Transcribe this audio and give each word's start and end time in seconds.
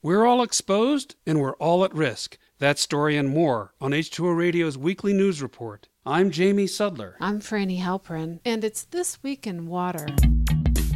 We're 0.00 0.26
all 0.26 0.42
exposed 0.42 1.16
and 1.26 1.40
we're 1.40 1.56
all 1.56 1.84
at 1.84 1.92
risk. 1.92 2.38
That 2.60 2.78
story 2.78 3.16
and 3.16 3.28
more 3.28 3.74
on 3.80 3.90
H2O 3.90 4.36
Radio's 4.36 4.78
weekly 4.78 5.12
news 5.12 5.42
report. 5.42 5.88
I'm 6.06 6.30
Jamie 6.30 6.66
Sudler. 6.66 7.14
I'm 7.20 7.40
Franny 7.40 7.80
Halperin, 7.80 8.38
and 8.44 8.62
it's 8.62 8.84
This 8.84 9.20
Week 9.24 9.44
in 9.44 9.66
Water. 9.66 10.06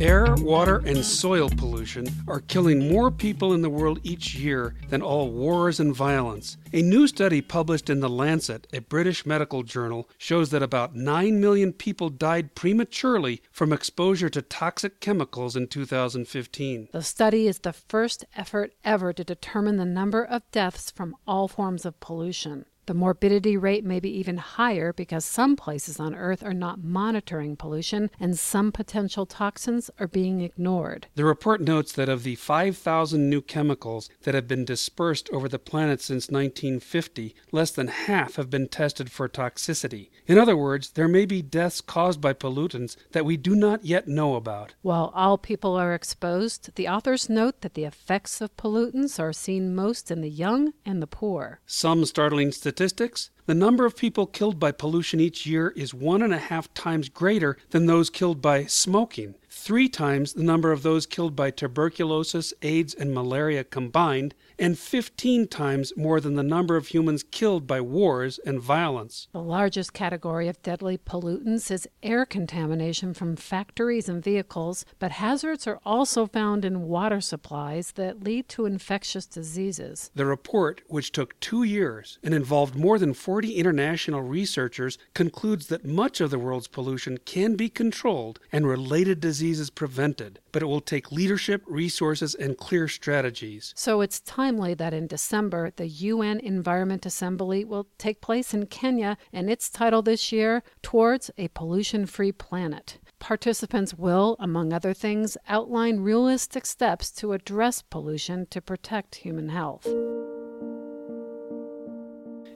Air, 0.00 0.34
water, 0.38 0.78
and 0.84 1.04
soil 1.04 1.48
pollution 1.48 2.08
are 2.26 2.40
killing 2.40 2.90
more 2.90 3.10
people 3.10 3.52
in 3.52 3.62
the 3.62 3.70
world 3.70 4.00
each 4.02 4.34
year 4.34 4.74
than 4.88 5.02
all 5.02 5.30
wars 5.30 5.78
and 5.78 5.94
violence. 5.94 6.56
A 6.72 6.82
new 6.82 7.06
study 7.06 7.40
published 7.40 7.88
in 7.88 8.00
The 8.00 8.08
Lancet, 8.08 8.66
a 8.72 8.80
British 8.80 9.24
medical 9.24 9.62
journal, 9.62 10.08
shows 10.18 10.50
that 10.50 10.62
about 10.62 10.96
9 10.96 11.40
million 11.40 11.72
people 11.72 12.08
died 12.08 12.54
prematurely 12.54 13.42
from 13.52 13.72
exposure 13.72 14.28
to 14.30 14.42
toxic 14.42 15.00
chemicals 15.00 15.54
in 15.54 15.68
2015. 15.68 16.88
The 16.90 17.02
study 17.02 17.46
is 17.46 17.60
the 17.60 17.72
first 17.72 18.24
effort 18.34 18.72
ever 18.84 19.12
to 19.12 19.22
determine 19.22 19.76
the 19.76 19.84
number 19.84 20.24
of 20.24 20.50
deaths 20.50 20.90
from 20.90 21.14
all 21.26 21.46
forms 21.46 21.84
of 21.84 22.00
pollution. 22.00 22.64
The 22.92 22.98
morbidity 22.98 23.56
rate 23.56 23.86
may 23.86 24.00
be 24.00 24.10
even 24.18 24.36
higher 24.36 24.92
because 24.92 25.24
some 25.24 25.56
places 25.56 25.98
on 25.98 26.14
Earth 26.14 26.42
are 26.42 26.52
not 26.52 26.84
monitoring 26.84 27.56
pollution 27.56 28.10
and 28.20 28.38
some 28.38 28.70
potential 28.70 29.24
toxins 29.24 29.90
are 29.98 30.06
being 30.06 30.42
ignored. 30.42 31.06
The 31.14 31.24
report 31.24 31.62
notes 31.62 31.92
that 31.92 32.10
of 32.10 32.22
the 32.22 32.34
5,000 32.34 33.30
new 33.30 33.40
chemicals 33.40 34.10
that 34.24 34.34
have 34.34 34.46
been 34.46 34.66
dispersed 34.66 35.30
over 35.32 35.48
the 35.48 35.58
planet 35.58 36.02
since 36.02 36.30
1950, 36.30 37.34
less 37.50 37.70
than 37.70 37.88
half 37.88 38.36
have 38.36 38.50
been 38.50 38.68
tested 38.68 39.10
for 39.10 39.26
toxicity. 39.26 40.10
In 40.26 40.36
other 40.36 40.54
words, 40.56 40.90
there 40.90 41.08
may 41.08 41.24
be 41.24 41.40
deaths 41.40 41.80
caused 41.80 42.20
by 42.20 42.34
pollutants 42.34 42.96
that 43.12 43.24
we 43.24 43.38
do 43.38 43.54
not 43.54 43.86
yet 43.86 44.06
know 44.06 44.34
about. 44.34 44.74
While 44.82 45.12
all 45.14 45.38
people 45.38 45.76
are 45.76 45.94
exposed, 45.94 46.74
the 46.74 46.88
authors 46.88 47.30
note 47.30 47.62
that 47.62 47.72
the 47.72 47.84
effects 47.84 48.42
of 48.42 48.54
pollutants 48.58 49.18
are 49.18 49.32
seen 49.32 49.74
most 49.74 50.10
in 50.10 50.20
the 50.20 50.28
young 50.28 50.74
and 50.84 51.00
the 51.00 51.06
poor. 51.06 51.60
Some 51.64 52.04
startling 52.04 52.52
statistics 52.52 52.81
statistics, 52.88 53.30
the 53.46 53.54
number 53.54 53.86
of 53.86 53.96
people 53.96 54.26
killed 54.26 54.58
by 54.58 54.72
pollution 54.72 55.20
each 55.20 55.46
year 55.46 55.72
is 55.76 55.94
one 55.94 56.20
and 56.20 56.34
a 56.34 56.38
half 56.38 56.72
times 56.74 57.08
greater 57.08 57.56
than 57.70 57.86
those 57.86 58.10
killed 58.10 58.42
by 58.42 58.64
smoking, 58.64 59.36
three 59.52 59.88
times 59.88 60.32
the 60.32 60.42
number 60.42 60.72
of 60.72 60.82
those 60.82 61.04
killed 61.04 61.36
by 61.36 61.50
tuberculosis, 61.50 62.54
AIDS, 62.62 62.94
and 62.94 63.12
malaria 63.12 63.62
combined, 63.62 64.34
and 64.58 64.78
15 64.78 65.46
times 65.46 65.92
more 65.94 66.20
than 66.20 66.36
the 66.36 66.42
number 66.42 66.74
of 66.76 66.88
humans 66.88 67.22
killed 67.30 67.66
by 67.66 67.80
wars 67.80 68.40
and 68.46 68.60
violence. 68.60 69.28
The 69.32 69.42
largest 69.42 69.92
category 69.92 70.48
of 70.48 70.62
deadly 70.62 70.96
pollutants 70.96 71.70
is 71.70 71.86
air 72.02 72.24
contamination 72.24 73.12
from 73.12 73.36
factories 73.36 74.08
and 74.08 74.24
vehicles, 74.24 74.86
but 74.98 75.12
hazards 75.12 75.66
are 75.66 75.80
also 75.84 76.26
found 76.26 76.64
in 76.64 76.88
water 76.88 77.20
supplies 77.20 77.92
that 77.92 78.24
lead 78.24 78.48
to 78.50 78.66
infectious 78.66 79.26
diseases. 79.26 80.10
The 80.14 80.26
report, 80.26 80.80
which 80.88 81.12
took 81.12 81.38
two 81.40 81.62
years 81.62 82.18
and 82.24 82.32
involved 82.32 82.74
more 82.74 82.98
than 82.98 83.12
40 83.12 83.56
international 83.56 84.22
researchers, 84.22 84.96
concludes 85.14 85.66
that 85.66 85.84
much 85.84 86.20
of 86.20 86.30
the 86.30 86.38
world's 86.38 86.68
pollution 86.68 87.18
can 87.18 87.54
be 87.54 87.68
controlled 87.68 88.40
and 88.50 88.66
related 88.66 89.20
diseases 89.20 89.41
prevented, 89.70 90.38
but 90.52 90.62
it 90.62 90.66
will 90.66 90.80
take 90.80 91.10
leadership, 91.10 91.62
resources, 91.66 92.34
and 92.34 92.56
clear 92.56 92.86
strategies. 92.88 93.72
So 93.76 94.00
it's 94.00 94.20
timely 94.20 94.74
that 94.74 94.94
in 94.94 95.06
December, 95.06 95.72
the 95.74 95.86
UN 95.86 96.38
Environment 96.40 97.04
Assembly 97.04 97.64
will 97.64 97.88
take 97.98 98.20
place 98.20 98.54
in 98.54 98.66
Kenya, 98.66 99.16
and 99.32 99.50
its 99.50 99.68
title 99.68 100.02
this 100.02 100.32
year, 100.32 100.62
Towards 100.82 101.30
a 101.36 101.48
Pollution 101.48 102.06
Free 102.06 102.32
Planet. 102.32 102.98
Participants 103.18 103.94
will, 103.94 104.36
among 104.38 104.72
other 104.72 104.94
things, 104.94 105.36
outline 105.48 106.00
realistic 106.00 106.66
steps 106.66 107.10
to 107.12 107.32
address 107.32 107.82
pollution 107.82 108.46
to 108.50 108.60
protect 108.60 109.16
human 109.16 109.48
health. 109.48 109.86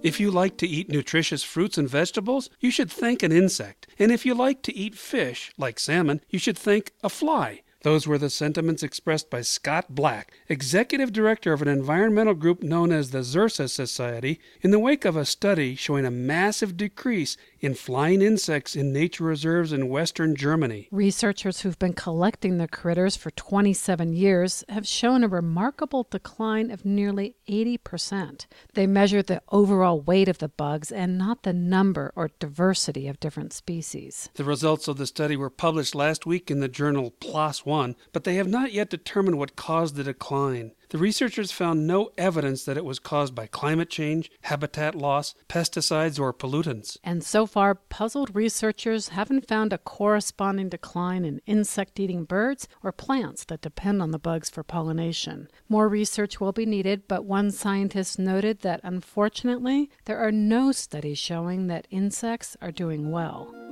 If 0.06 0.20
you 0.20 0.30
like 0.30 0.56
to 0.58 0.68
eat 0.68 0.88
nutritious 0.88 1.42
fruits 1.42 1.76
and 1.76 1.90
vegetables, 1.90 2.48
you 2.60 2.70
should 2.70 2.92
thank 2.92 3.24
an 3.24 3.32
insect. 3.32 3.88
And 3.98 4.12
if 4.12 4.24
you 4.24 4.34
like 4.34 4.62
to 4.62 4.76
eat 4.76 4.94
fish, 4.94 5.50
like 5.58 5.80
salmon, 5.80 6.20
you 6.30 6.38
should 6.38 6.56
thank 6.56 6.92
a 7.02 7.08
fly. 7.08 7.62
Those 7.82 8.06
were 8.06 8.16
the 8.16 8.30
sentiments 8.30 8.84
expressed 8.84 9.30
by 9.30 9.40
Scott 9.40 9.96
Black, 9.96 10.32
executive 10.48 11.12
director 11.12 11.52
of 11.52 11.60
an 11.60 11.66
environmental 11.66 12.34
group 12.34 12.62
known 12.62 12.92
as 12.92 13.10
the 13.10 13.24
Xerces 13.24 13.70
Society, 13.70 14.38
in 14.60 14.70
the 14.70 14.78
wake 14.78 15.04
of 15.04 15.16
a 15.16 15.24
study 15.24 15.74
showing 15.74 16.06
a 16.06 16.10
massive 16.12 16.76
decrease 16.76 17.36
in 17.60 17.74
flying 17.74 18.22
insects 18.22 18.76
in 18.76 18.92
nature 18.92 19.24
reserves 19.24 19.72
in 19.72 19.88
western 19.88 20.36
Germany. 20.36 20.88
Researchers 20.90 21.60
who've 21.60 21.78
been 21.78 21.92
collecting 21.92 22.58
the 22.58 22.68
critters 22.68 23.16
for 23.16 23.30
27 23.30 24.12
years 24.12 24.64
have 24.68 24.86
shown 24.86 25.24
a 25.24 25.28
remarkable 25.28 26.06
decline 26.10 26.70
of 26.70 26.84
nearly 26.84 27.36
80%. 27.48 28.46
They 28.74 28.86
measured 28.86 29.26
the 29.26 29.42
overall 29.50 30.00
weight 30.00 30.28
of 30.28 30.38
the 30.38 30.48
bugs 30.48 30.92
and 30.92 31.18
not 31.18 31.42
the 31.42 31.52
number 31.52 32.12
or 32.14 32.30
diversity 32.38 33.08
of 33.08 33.20
different 33.20 33.52
species. 33.52 34.30
The 34.34 34.44
results 34.44 34.88
of 34.88 34.96
the 34.96 35.06
study 35.06 35.36
were 35.36 35.50
published 35.50 35.94
last 35.94 36.26
week 36.26 36.50
in 36.50 36.60
the 36.60 36.68
journal 36.68 37.12
PLOS 37.20 37.64
One 37.64 37.96
but 38.12 38.24
they 38.24 38.36
have 38.36 38.48
not 38.48 38.72
yet 38.72 38.90
determined 38.90 39.38
what 39.38 39.56
caused 39.56 39.96
the 39.96 40.04
decline. 40.04 40.72
The 40.90 40.98
researchers 40.98 41.50
found 41.50 41.86
no 41.86 42.10
evidence 42.16 42.64
that 42.64 42.76
it 42.76 42.84
was 42.84 43.00
caused 43.00 43.34
by 43.34 43.48
climate 43.48 43.90
change, 43.90 44.30
habitat 44.42 44.94
loss, 44.94 45.34
pesticides, 45.48 46.20
or 46.20 46.32
pollutants. 46.32 46.96
And 47.02 47.24
so 47.24 47.44
far, 47.44 47.74
puzzled 47.74 48.34
researchers 48.34 49.08
haven't 49.08 49.48
found 49.48 49.72
a 49.72 49.78
corresponding 49.78 50.68
decline 50.68 51.24
in 51.24 51.40
insect 51.46 51.98
eating 51.98 52.24
birds 52.24 52.68
or 52.84 52.92
plants 52.92 53.44
that 53.46 53.62
depend 53.62 54.00
on 54.00 54.12
the 54.12 54.18
bugs 54.18 54.48
for 54.48 54.62
pollination. 54.62 55.48
More 55.68 55.88
research 55.88 56.40
will 56.40 56.52
be 56.52 56.66
needed, 56.66 57.08
but 57.08 57.24
one 57.24 57.50
scientist 57.50 58.18
noted 58.18 58.60
that 58.60 58.80
unfortunately, 58.84 59.90
there 60.04 60.18
are 60.18 60.32
no 60.32 60.70
studies 60.70 61.18
showing 61.18 61.66
that 61.66 61.88
insects 61.90 62.56
are 62.62 62.72
doing 62.72 63.10
well. 63.10 63.65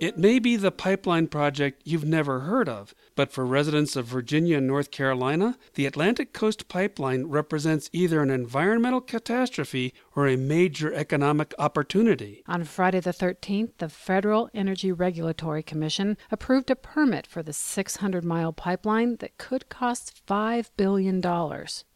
It 0.00 0.16
may 0.16 0.38
be 0.38 0.56
the 0.56 0.72
pipeline 0.72 1.26
project 1.26 1.82
you've 1.84 2.06
never 2.06 2.40
heard 2.40 2.70
of, 2.70 2.94
but 3.14 3.30
for 3.30 3.44
residents 3.44 3.96
of 3.96 4.06
Virginia 4.06 4.56
and 4.56 4.66
North 4.66 4.90
Carolina, 4.90 5.58
the 5.74 5.84
Atlantic 5.84 6.32
Coast 6.32 6.68
Pipeline 6.68 7.26
represents 7.26 7.90
either 7.92 8.22
an 8.22 8.30
environmental 8.30 9.02
catastrophe 9.02 9.92
or 10.16 10.26
a 10.26 10.38
major 10.38 10.90
economic 10.94 11.52
opportunity. 11.58 12.42
On 12.46 12.64
Friday 12.64 13.00
the 13.00 13.12
13th, 13.12 13.72
the 13.76 13.90
Federal 13.90 14.48
Energy 14.54 14.90
Regulatory 14.90 15.62
Commission 15.62 16.16
approved 16.30 16.70
a 16.70 16.76
permit 16.76 17.26
for 17.26 17.42
the 17.42 17.52
600 17.52 18.24
mile 18.24 18.54
pipeline 18.54 19.16
that 19.16 19.36
could 19.36 19.68
cost 19.68 20.22
$5 20.26 20.70
billion. 20.78 21.22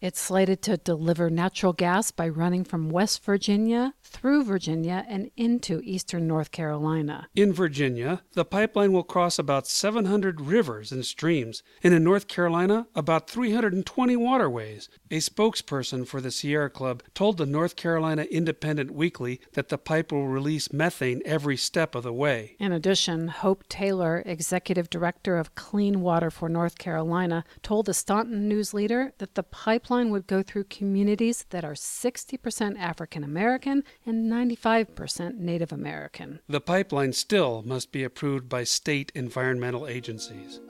It's 0.03 0.21
slated 0.21 0.61
to 0.61 0.77
deliver 0.77 1.31
natural 1.31 1.73
gas 1.73 2.11
by 2.11 2.29
running 2.29 2.65
from 2.65 2.91
West 2.91 3.25
Virginia 3.25 3.95
through 4.03 4.45
Virginia 4.45 5.07
and 5.09 5.31
into 5.39 5.81
eastern 5.83 6.27
North 6.27 6.51
Carolina. 6.51 7.29
In 7.35 7.51
Virginia, 7.55 7.94
the 7.97 8.45
pipeline 8.45 8.93
will 8.93 9.03
cross 9.03 9.39
about 9.39 9.67
700 9.67 10.41
rivers 10.41 10.93
and 10.93 11.05
streams, 11.05 11.63
and 11.83 11.95
in 11.95 12.05
North 12.05 12.29
Carolina, 12.29 12.87
about 12.95 13.29
320 13.29 14.17
waterways. 14.17 14.89
A 15.11 15.19
spokesperson 15.19 16.07
for 16.07 16.21
the 16.21 16.31
Sierra 16.31 16.71
Club 16.71 17.03
told 17.15 17.39
the 17.39 17.47
North 17.47 17.77
Carolina 17.77 18.23
Independent 18.31 18.91
Weekly 18.93 19.41
that 19.53 19.69
the 19.69 19.79
pipe 19.79 20.13
will 20.13 20.29
release 20.29 20.73
methane 20.73 21.23
every 21.25 21.57
step 21.57 21.95
of 21.95 22.03
the 22.03 22.13
way. 22.13 22.57
In 22.59 22.73
addition, 22.73 23.29
Hope 23.29 23.65
Taylor, 23.69 24.23
executive 24.27 24.91
director 24.91 25.37
of 25.37 25.55
Clean 25.55 26.01
Water 26.01 26.31
for 26.31 26.49
North 26.49 26.79
Carolina, 26.79 27.45
told 27.63 27.87
the 27.87 27.95
Staunton 27.95 28.49
News 28.49 28.75
Leader 28.75 29.13
that 29.19 29.35
the 29.35 29.43
pipeline 29.43 30.11
would 30.11 30.27
go 30.27 30.43
through 30.43 30.65
communities 30.65 31.47
that 31.51 31.65
are 31.65 31.75
60% 31.75 32.79
African 32.79 33.25
American 33.25 33.85
and 34.05 34.31
95% 34.31 35.39
Native 35.39 35.73
American. 35.73 36.41
The 36.49 36.61
pipeline 36.61 37.13
still 37.13 37.63
must 37.65 37.84
be 37.87 38.05
approved 38.05 38.49
by 38.49 38.65
state 38.65 39.13
environmental 39.15 39.87
agencies. 39.87 40.61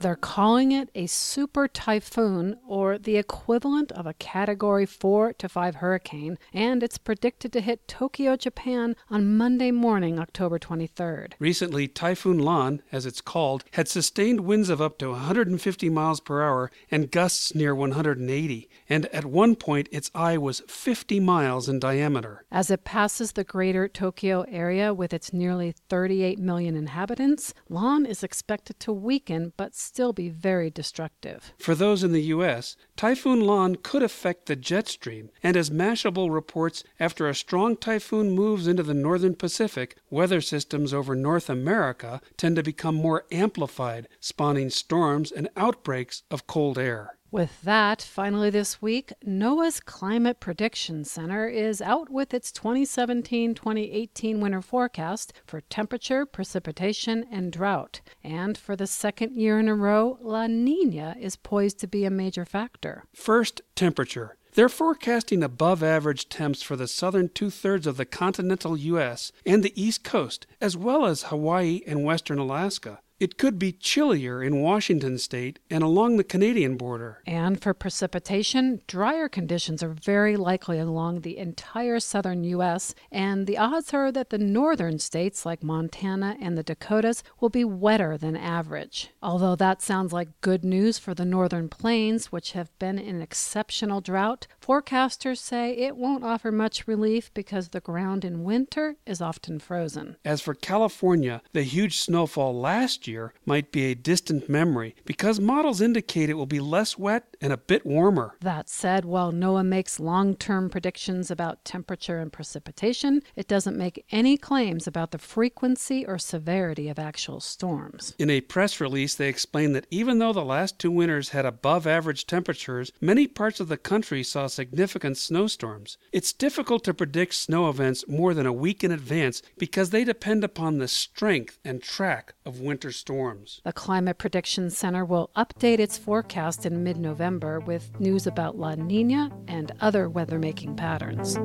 They're 0.00 0.16
calling 0.16 0.72
it 0.72 0.90
a 0.94 1.06
super 1.06 1.68
typhoon 1.68 2.56
or 2.66 2.98
the 2.98 3.16
equivalent 3.16 3.92
of 3.92 4.06
a 4.06 4.14
category 4.14 4.86
4 4.86 5.32
to 5.34 5.48
5 5.48 5.76
hurricane, 5.76 6.38
and 6.52 6.82
it's 6.82 6.98
predicted 6.98 7.52
to 7.52 7.60
hit 7.60 7.88
Tokyo, 7.88 8.36
Japan 8.36 8.96
on 9.08 9.36
Monday 9.36 9.70
morning, 9.70 10.18
October 10.18 10.58
23rd. 10.58 11.32
Recently, 11.38 11.88
Typhoon 11.88 12.38
Lan, 12.38 12.82
as 12.92 13.06
it's 13.06 13.20
called, 13.20 13.64
had 13.72 13.88
sustained 13.88 14.40
winds 14.40 14.68
of 14.68 14.80
up 14.80 14.98
to 14.98 15.10
150 15.10 15.88
miles 15.88 16.20
per 16.20 16.42
hour 16.42 16.70
and 16.90 17.10
gusts 17.10 17.54
near 17.54 17.74
180, 17.74 18.68
and 18.88 19.06
at 19.06 19.24
one 19.24 19.56
point 19.56 19.88
its 19.90 20.10
eye 20.14 20.36
was 20.36 20.60
50 20.68 21.20
miles 21.20 21.68
in 21.68 21.78
diameter. 21.78 22.44
As 22.50 22.70
it 22.70 22.84
passes 22.84 23.32
the 23.32 23.44
greater 23.44 23.88
Tokyo 23.88 24.44
area 24.48 24.92
with 24.92 25.12
its 25.12 25.32
nearly 25.32 25.74
38 25.88 26.38
million 26.38 26.76
inhabitants, 26.76 27.54
Lan 27.68 28.06
is 28.06 28.22
expected 28.22 28.78
to 28.80 28.92
weaken 28.92 29.52
but 29.56 29.74
still 29.84 30.12
be 30.12 30.28
very 30.28 30.70
destructive. 30.70 31.52
For 31.58 31.74
those 31.74 32.02
in 32.02 32.12
the 32.12 32.22
U.S., 32.22 32.76
Typhoon 32.96 33.40
Lan 33.40 33.76
could 33.76 34.02
affect 34.02 34.46
the 34.46 34.56
jet 34.56 34.88
stream, 34.88 35.30
and 35.42 35.56
as 35.56 35.70
Mashable 35.70 36.32
reports, 36.32 36.82
after 36.98 37.28
a 37.28 37.34
strong 37.34 37.76
typhoon 37.76 38.30
moves 38.30 38.66
into 38.66 38.82
the 38.82 38.94
northern 38.94 39.34
Pacific, 39.34 39.96
weather 40.10 40.40
systems 40.40 40.94
over 40.94 41.14
North 41.14 41.50
America 41.50 42.20
tend 42.36 42.56
to 42.56 42.62
become 42.62 42.94
more 42.94 43.24
amplified, 43.30 44.08
spawning 44.20 44.70
storms 44.70 45.30
and 45.30 45.48
outbreaks 45.56 46.22
of 46.30 46.46
cold 46.46 46.78
air. 46.78 47.16
With 47.34 47.62
that, 47.62 48.00
finally 48.00 48.48
this 48.48 48.80
week, 48.80 49.12
NOAA's 49.26 49.80
Climate 49.80 50.38
Prediction 50.38 51.02
Center 51.02 51.48
is 51.48 51.82
out 51.82 52.08
with 52.08 52.32
its 52.32 52.52
2017 52.52 53.56
2018 53.56 54.40
winter 54.40 54.62
forecast 54.62 55.32
for 55.44 55.60
temperature, 55.62 56.26
precipitation, 56.26 57.26
and 57.32 57.50
drought. 57.50 58.02
And 58.22 58.56
for 58.56 58.76
the 58.76 58.86
second 58.86 59.34
year 59.34 59.58
in 59.58 59.66
a 59.66 59.74
row, 59.74 60.16
La 60.22 60.46
Nina 60.46 61.16
is 61.18 61.34
poised 61.34 61.80
to 61.80 61.88
be 61.88 62.04
a 62.04 62.08
major 62.08 62.44
factor. 62.44 63.02
First, 63.12 63.62
temperature. 63.74 64.36
They're 64.52 64.68
forecasting 64.68 65.42
above 65.42 65.82
average 65.82 66.28
temps 66.28 66.62
for 66.62 66.76
the 66.76 66.86
southern 66.86 67.30
two 67.30 67.50
thirds 67.50 67.88
of 67.88 67.96
the 67.96 68.04
continental 68.04 68.76
U.S. 68.76 69.32
and 69.44 69.64
the 69.64 69.72
East 69.74 70.04
Coast, 70.04 70.46
as 70.60 70.76
well 70.76 71.04
as 71.04 71.24
Hawaii 71.24 71.80
and 71.84 72.04
western 72.04 72.38
Alaska. 72.38 73.00
It 73.24 73.38
could 73.38 73.58
be 73.58 73.72
chillier 73.72 74.42
in 74.42 74.60
Washington 74.60 75.16
state 75.16 75.58
and 75.70 75.82
along 75.82 76.18
the 76.18 76.24
Canadian 76.24 76.76
border. 76.76 77.22
And 77.26 77.58
for 77.58 77.72
precipitation, 77.72 78.82
drier 78.86 79.30
conditions 79.30 79.82
are 79.82 79.94
very 79.94 80.36
likely 80.36 80.78
along 80.78 81.22
the 81.22 81.38
entire 81.38 82.00
southern 82.00 82.44
U.S., 82.44 82.94
and 83.10 83.46
the 83.46 83.56
odds 83.56 83.94
are 83.94 84.12
that 84.12 84.28
the 84.28 84.36
northern 84.36 84.98
states 84.98 85.46
like 85.46 85.62
Montana 85.62 86.36
and 86.38 86.58
the 86.58 86.62
Dakotas 86.62 87.22
will 87.40 87.48
be 87.48 87.64
wetter 87.64 88.18
than 88.18 88.36
average. 88.36 89.08
Although 89.22 89.56
that 89.56 89.80
sounds 89.80 90.12
like 90.12 90.42
good 90.42 90.62
news 90.62 90.98
for 90.98 91.14
the 91.14 91.24
northern 91.24 91.70
plains, 91.70 92.30
which 92.30 92.52
have 92.52 92.78
been 92.78 92.98
in 92.98 93.22
exceptional 93.22 94.02
drought, 94.02 94.46
forecasters 94.60 95.38
say 95.38 95.74
it 95.74 95.96
won't 95.96 96.24
offer 96.24 96.52
much 96.52 96.86
relief 96.86 97.32
because 97.32 97.70
the 97.70 97.80
ground 97.80 98.22
in 98.22 98.44
winter 98.44 98.96
is 99.06 99.22
often 99.22 99.58
frozen. 99.58 100.16
As 100.26 100.42
for 100.42 100.52
California, 100.52 101.40
the 101.54 101.62
huge 101.62 101.96
snowfall 101.96 102.60
last 102.60 103.08
year 103.08 103.13
might 103.46 103.72
be 103.72 103.84
a 103.86 103.94
distant 103.94 104.48
memory 104.48 104.94
because 105.04 105.40
models 105.40 105.80
indicate 105.80 106.30
it 106.30 106.34
will 106.34 106.46
be 106.46 106.60
less 106.60 106.98
wet 106.98 107.33
and 107.44 107.52
a 107.52 107.58
bit 107.58 107.84
warmer. 107.84 108.34
That 108.40 108.70
said, 108.70 109.04
while 109.04 109.30
NOAA 109.30 109.66
makes 109.66 110.00
long 110.00 110.34
term 110.34 110.70
predictions 110.70 111.30
about 111.30 111.62
temperature 111.62 112.18
and 112.18 112.32
precipitation, 112.32 113.20
it 113.36 113.46
doesn't 113.46 113.76
make 113.76 114.06
any 114.10 114.38
claims 114.38 114.86
about 114.86 115.10
the 115.10 115.18
frequency 115.18 116.06
or 116.06 116.16
severity 116.16 116.88
of 116.88 116.98
actual 116.98 117.40
storms. 117.40 118.14
In 118.18 118.30
a 118.30 118.40
press 118.40 118.80
release, 118.80 119.14
they 119.14 119.28
explain 119.28 119.74
that 119.74 119.86
even 119.90 120.20
though 120.20 120.32
the 120.32 120.42
last 120.42 120.78
two 120.78 120.90
winters 120.90 121.28
had 121.28 121.44
above 121.44 121.86
average 121.86 122.26
temperatures, 122.26 122.92
many 122.98 123.26
parts 123.26 123.60
of 123.60 123.68
the 123.68 123.76
country 123.76 124.22
saw 124.22 124.46
significant 124.46 125.18
snowstorms. 125.18 125.98
It's 126.12 126.32
difficult 126.32 126.82
to 126.84 126.94
predict 126.94 127.34
snow 127.34 127.68
events 127.68 128.08
more 128.08 128.32
than 128.32 128.46
a 128.46 128.54
week 128.54 128.82
in 128.82 128.90
advance 128.90 129.42
because 129.58 129.90
they 129.90 130.04
depend 130.04 130.44
upon 130.44 130.78
the 130.78 130.88
strength 130.88 131.58
and 131.62 131.82
track 131.82 132.32
of 132.46 132.60
winter 132.60 132.90
storms. 132.90 133.60
The 133.64 133.74
Climate 133.74 134.16
Prediction 134.16 134.70
Center 134.70 135.04
will 135.04 135.28
update 135.36 135.78
its 135.78 135.98
forecast 135.98 136.64
in 136.64 136.82
mid 136.82 136.96
With 137.34 137.98
news 137.98 138.28
about 138.28 138.58
La 138.58 138.76
Nina 138.76 139.28
and 139.48 139.72
other 139.80 140.08
weather 140.08 140.38
making 140.38 140.76
patterns. 140.76 141.36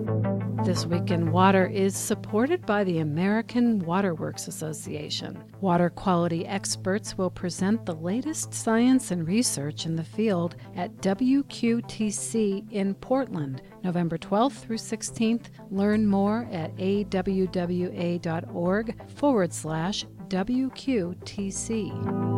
This 0.63 0.85
Week 0.85 1.09
in 1.09 1.31
Water 1.31 1.65
is 1.65 1.95
supported 1.95 2.63
by 2.65 2.83
the 2.83 2.99
American 2.99 3.79
Waterworks 3.79 4.47
Association. 4.47 5.43
Water 5.61 5.89
quality 5.89 6.45
experts 6.45 7.17
will 7.17 7.31
present 7.31 7.87
the 7.87 7.95
latest 7.95 8.53
science 8.53 9.09
and 9.09 9.27
research 9.27 9.87
in 9.87 9.95
the 9.95 10.03
field 10.03 10.57
at 10.75 10.95
WQTC 10.97 12.71
in 12.71 12.93
Portland, 12.93 13.63
November 13.83 14.19
12th 14.19 14.59
through 14.59 14.77
16th. 14.77 15.45
Learn 15.71 16.05
more 16.05 16.47
at 16.51 16.75
awwa.org 16.75 17.35
forward 19.15 19.53
slash 19.53 20.05
WQTC. 20.27 22.28